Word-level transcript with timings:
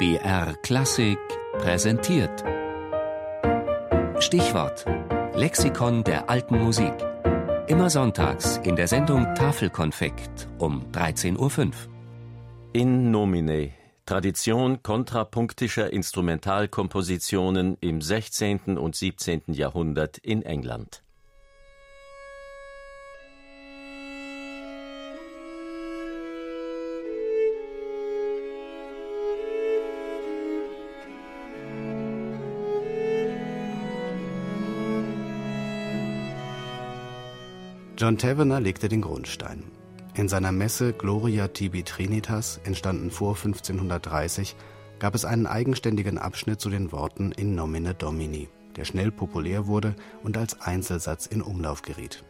BR 0.00 0.54
Klassik 0.62 1.18
präsentiert. 1.58 2.42
Stichwort: 4.18 4.86
Lexikon 5.34 6.04
der 6.04 6.30
alten 6.30 6.58
Musik. 6.58 6.94
Immer 7.66 7.90
sonntags 7.90 8.56
in 8.64 8.76
der 8.76 8.88
Sendung 8.88 9.34
Tafelkonfekt 9.34 10.48
um 10.58 10.90
13.05 10.92 11.66
Uhr. 11.66 11.72
In 12.72 13.10
nomine. 13.10 13.74
Tradition 14.06 14.82
kontrapunktischer 14.82 15.92
Instrumentalkompositionen 15.92 17.76
im 17.82 18.00
16. 18.00 18.78
und 18.78 18.96
17. 18.96 19.42
Jahrhundert 19.48 20.16
in 20.16 20.40
England. 20.40 21.02
John 38.00 38.16
Tavener 38.16 38.60
legte 38.60 38.88
den 38.88 39.02
Grundstein. 39.02 39.62
In 40.14 40.26
seiner 40.26 40.52
Messe 40.52 40.94
Gloria 40.94 41.48
Tibi 41.48 41.82
Trinitas, 41.82 42.58
entstanden 42.64 43.10
vor 43.10 43.36
1530, 43.36 44.56
gab 44.98 45.14
es 45.14 45.26
einen 45.26 45.46
eigenständigen 45.46 46.16
Abschnitt 46.16 46.62
zu 46.62 46.70
den 46.70 46.92
Worten 46.92 47.30
In 47.32 47.54
nomine 47.54 47.92
Domini, 47.92 48.48
der 48.74 48.86
schnell 48.86 49.10
populär 49.10 49.66
wurde 49.66 49.94
und 50.22 50.38
als 50.38 50.62
Einzelsatz 50.62 51.26
in 51.26 51.42
Umlauf 51.42 51.82
geriet. 51.82 52.24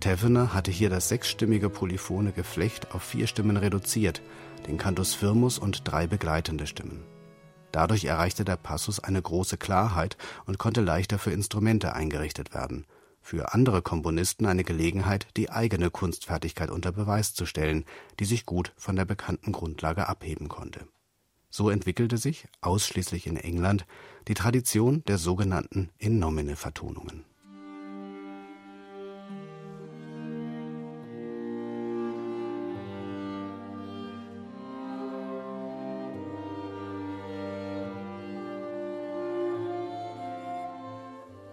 Tavener 0.00 0.54
hatte 0.54 0.72
hier 0.72 0.90
das 0.90 1.08
sechsstimmige 1.08 1.70
polyphone 1.70 2.34
Geflecht 2.34 2.92
auf 2.92 3.04
vier 3.04 3.28
Stimmen 3.28 3.58
reduziert, 3.58 4.22
den 4.66 4.76
Cantus 4.76 5.14
firmus 5.14 5.60
und 5.60 5.82
drei 5.84 6.08
begleitende 6.08 6.66
Stimmen. 6.66 7.04
Dadurch 7.70 8.06
erreichte 8.06 8.44
der 8.44 8.56
Passus 8.56 8.98
eine 8.98 9.22
große 9.22 9.56
Klarheit 9.56 10.16
und 10.46 10.58
konnte 10.58 10.80
leichter 10.80 11.20
für 11.20 11.30
Instrumente 11.30 11.94
eingerichtet 11.94 12.54
werden– 12.54 12.86
für 13.30 13.54
andere 13.54 13.80
Komponisten 13.80 14.44
eine 14.44 14.64
Gelegenheit, 14.64 15.28
die 15.36 15.50
eigene 15.50 15.88
Kunstfertigkeit 15.88 16.68
unter 16.68 16.90
Beweis 16.90 17.32
zu 17.32 17.46
stellen, 17.46 17.84
die 18.18 18.24
sich 18.24 18.44
gut 18.44 18.72
von 18.76 18.96
der 18.96 19.04
bekannten 19.04 19.52
Grundlage 19.52 20.08
abheben 20.08 20.48
konnte. 20.48 20.88
So 21.48 21.70
entwickelte 21.70 22.18
sich, 22.18 22.48
ausschließlich 22.60 23.28
in 23.28 23.36
England, 23.36 23.86
die 24.26 24.34
Tradition 24.34 25.04
der 25.04 25.16
sogenannten 25.16 25.90
In 25.98 26.18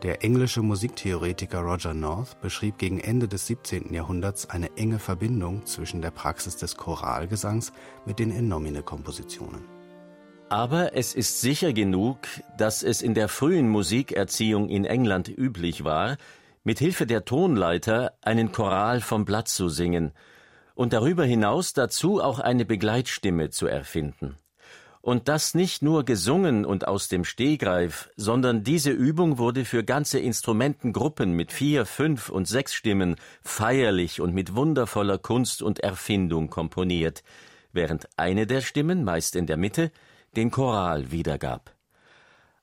Der 0.03 0.23
englische 0.23 0.61
Musiktheoretiker 0.61 1.59
Roger 1.59 1.95
North 1.95 2.39
beschrieb 2.39 2.77
gegen 2.77 2.99
Ende 2.99 3.27
des 3.27 3.47
17. 3.47 3.91
Jahrhunderts 3.91 4.47
eine 4.47 4.77
enge 4.77 4.99
Verbindung 4.99 5.65
zwischen 5.65 6.03
der 6.03 6.11
Praxis 6.11 6.55
des 6.55 6.77
Choralgesangs 6.77 7.71
mit 8.05 8.19
den 8.19 8.29
In 8.29 8.47
nomine 8.47 8.83
Kompositionen. 8.83 9.65
Aber 10.49 10.95
es 10.95 11.15
ist 11.15 11.41
sicher 11.41 11.73
genug, 11.73 12.19
dass 12.59 12.83
es 12.83 13.01
in 13.01 13.15
der 13.15 13.27
frühen 13.27 13.69
Musikerziehung 13.69 14.69
in 14.69 14.85
England 14.85 15.29
üblich 15.29 15.83
war, 15.83 16.17
mit 16.63 16.77
Hilfe 16.77 17.07
der 17.07 17.25
Tonleiter 17.25 18.13
einen 18.21 18.51
Choral 18.51 19.01
vom 19.01 19.25
Blatt 19.25 19.47
zu 19.47 19.67
singen 19.67 20.11
und 20.75 20.93
darüber 20.93 21.25
hinaus 21.25 21.73
dazu 21.73 22.21
auch 22.21 22.39
eine 22.39 22.65
Begleitstimme 22.65 23.49
zu 23.49 23.65
erfinden. 23.65 24.37
Und 25.07 25.29
das 25.29 25.55
nicht 25.55 25.81
nur 25.81 26.03
gesungen 26.03 26.65
und 26.65 26.85
aus 26.85 27.07
dem 27.07 27.23
Stehgreif, 27.23 28.09
sondern 28.17 28.65
diese 28.65 28.91
Übung 28.91 29.37
wurde 29.37 29.63
für 29.63 29.85
ganze 29.85 30.19
Instrumentengruppen 30.19 31.31
mit 31.31 31.53
vier, 31.53 31.85
fünf 31.85 32.27
und 32.27 32.45
sechs 32.45 32.73
Stimmen 32.73 33.15
feierlich 33.41 34.19
und 34.19 34.33
mit 34.33 34.53
wundervoller 34.53 35.17
Kunst 35.17 35.61
und 35.61 35.79
Erfindung 35.79 36.49
komponiert, 36.49 37.23
während 37.71 38.09
eine 38.17 38.47
der 38.47 38.59
Stimmen, 38.59 39.05
meist 39.05 39.37
in 39.37 39.45
der 39.45 39.55
Mitte, 39.55 39.93
den 40.35 40.51
Choral 40.51 41.09
wiedergab. 41.09 41.73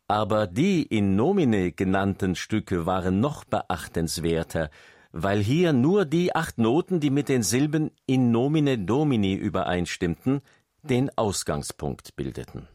Aber 0.07 0.47
die 0.47 0.83
in 0.83 1.17
nomine 1.17 1.73
genannten 1.73 2.35
Stücke 2.35 2.85
waren 2.85 3.21
noch 3.21 3.45
beachtenswerter, 3.45 4.69
weil 5.13 5.41
hier 5.41 5.73
nur 5.73 6.05
die 6.05 6.35
acht 6.35 6.59
Noten, 6.59 7.01
die 7.01 7.09
mit 7.09 7.31
den 7.31 7.43
Silben 7.43 7.91
in 8.05 8.33
nomine 8.33 8.77
domini 8.77 9.33
übereinstimmten, 9.33 10.43
den 10.85 11.11
Ausgangspunkt 11.17 12.15
bildeten. 12.15 12.69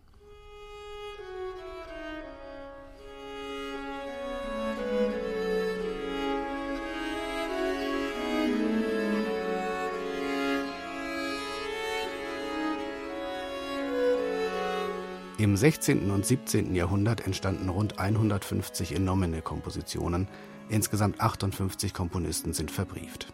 Im 15.38 15.56
16. 15.56 16.10
und 16.10 16.26
17. 16.26 16.74
Jahrhundert 16.74 17.28
entstanden 17.28 17.70
rund 17.70 18.00
150 18.00 18.94
In 18.96 19.06
nomine 19.06 19.44
Kompositionen, 19.44 20.28
insgesamt 20.68 21.22
58 21.22 21.94
Komponisten 21.94 22.54
sind 22.54 22.72
verbrieft. 22.72 23.32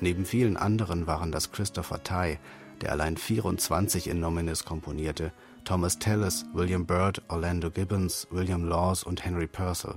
Neben 0.00 0.26
vielen 0.26 0.58
anderen 0.58 1.06
waren 1.06 1.32
das 1.32 1.52
Christopher 1.52 2.02
Tye, 2.02 2.38
der 2.80 2.92
allein 2.92 3.16
24 3.16 4.08
in 4.08 4.20
Nominis 4.20 4.64
komponierte, 4.64 5.32
Thomas 5.64 5.98
Tallis, 5.98 6.46
William 6.52 6.86
Byrd, 6.86 7.22
Orlando 7.28 7.70
Gibbons, 7.70 8.26
William 8.30 8.64
Laws 8.64 9.04
und 9.04 9.24
Henry 9.24 9.46
Purcell. 9.46 9.96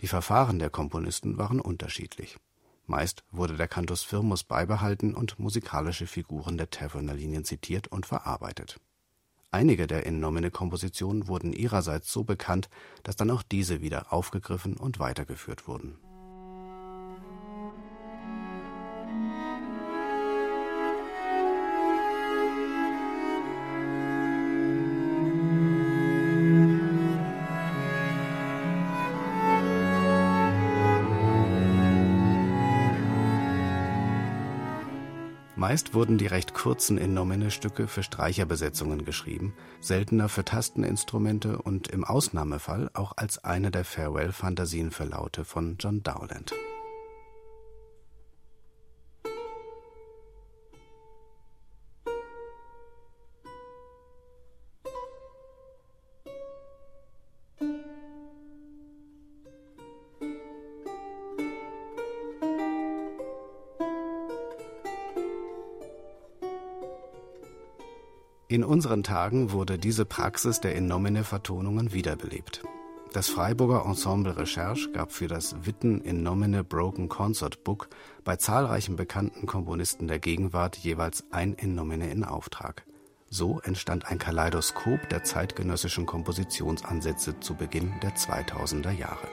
Die 0.00 0.08
Verfahren 0.08 0.58
der 0.58 0.70
Komponisten 0.70 1.38
waren 1.38 1.60
unterschiedlich. 1.60 2.36
Meist 2.86 3.22
wurde 3.30 3.56
der 3.56 3.68
Cantus 3.68 4.02
firmus 4.02 4.42
beibehalten 4.42 5.14
und 5.14 5.38
musikalische 5.38 6.06
Figuren 6.06 6.58
der 6.58 6.70
Taverner-Linien 6.70 7.44
zitiert 7.44 7.88
und 7.88 8.06
verarbeitet. 8.06 8.80
Einige 9.50 9.86
der 9.86 10.04
In 10.06 10.18
nomine 10.18 10.50
Kompositionen 10.50 11.28
wurden 11.28 11.52
ihrerseits 11.52 12.12
so 12.12 12.24
bekannt, 12.24 12.68
dass 13.02 13.16
dann 13.16 13.30
auch 13.30 13.42
diese 13.42 13.80
wieder 13.80 14.12
aufgegriffen 14.12 14.76
und 14.76 14.98
weitergeführt 14.98 15.68
wurden 15.68 15.98
Meist 35.62 35.94
wurden 35.94 36.18
die 36.18 36.26
recht 36.26 36.54
kurzen 36.54 36.98
In 36.98 37.14
nomine 37.14 37.52
Stücke 37.52 37.86
für 37.86 38.02
Streicherbesetzungen 38.02 39.04
geschrieben, 39.04 39.54
seltener 39.78 40.28
für 40.28 40.44
Tasteninstrumente 40.44 41.62
und 41.62 41.86
im 41.86 42.02
Ausnahmefall 42.02 42.90
auch 42.94 43.12
als 43.16 43.44
eine 43.44 43.70
der 43.70 43.84
Farewell-Fantasien 43.84 44.90
für 44.90 45.04
Laute 45.04 45.44
von 45.44 45.76
John 45.78 46.02
Dowland 46.02 46.52
In 68.52 68.64
unseren 68.64 69.02
Tagen 69.02 69.50
wurde 69.52 69.78
diese 69.78 70.04
Praxis 70.04 70.60
der 70.60 70.74
In 70.74 70.86
nomine 70.86 71.24
Vertonungen 71.24 71.94
wiederbelebt. 71.94 72.62
Das 73.14 73.30
Freiburger 73.30 73.86
Ensemble 73.86 74.36
Recherche 74.36 74.92
gab 74.92 75.10
für 75.10 75.26
das 75.26 75.64
Witten 75.64 76.02
In 76.02 76.22
nomine 76.22 76.62
Broken 76.62 77.08
Concert 77.08 77.64
Book 77.64 77.88
bei 78.24 78.36
zahlreichen 78.36 78.94
bekannten 78.94 79.46
Komponisten 79.46 80.06
der 80.06 80.18
Gegenwart 80.18 80.76
jeweils 80.76 81.24
ein 81.30 81.54
In 81.54 81.74
nomine 81.74 82.10
in 82.10 82.24
Auftrag. 82.24 82.84
So 83.30 83.58
entstand 83.60 84.08
ein 84.10 84.18
Kaleidoskop 84.18 85.08
der 85.08 85.24
zeitgenössischen 85.24 86.04
Kompositionsansätze 86.04 87.40
zu 87.40 87.54
Beginn 87.54 87.94
der 88.02 88.14
2000er 88.16 88.92
Jahre 88.92 89.28